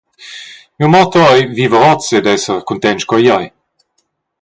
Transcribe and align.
Miu 0.79 0.89
motto 0.95 1.21
ei 1.33 1.43
viver 1.59 1.83
oz 1.91 2.07
ed 2.19 2.25
esser 2.35 2.59
cuntenza 2.69 3.03
sco 3.03 3.15
igl 3.21 3.33
ei. 3.37 3.47